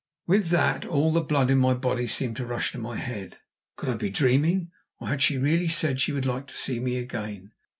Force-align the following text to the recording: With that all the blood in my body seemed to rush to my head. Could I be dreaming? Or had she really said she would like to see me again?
With 0.25 0.47
that 0.47 0.83
all 0.83 1.13
the 1.13 1.21
blood 1.21 1.51
in 1.51 1.59
my 1.59 1.75
body 1.75 2.07
seemed 2.07 2.35
to 2.37 2.45
rush 2.47 2.71
to 2.71 2.79
my 2.79 2.95
head. 2.97 3.37
Could 3.75 3.87
I 3.89 3.93
be 3.93 4.09
dreaming? 4.09 4.71
Or 4.99 5.09
had 5.09 5.21
she 5.21 5.37
really 5.37 5.67
said 5.67 6.01
she 6.01 6.11
would 6.11 6.25
like 6.25 6.47
to 6.47 6.57
see 6.57 6.79
me 6.79 6.97
again? 6.97 7.51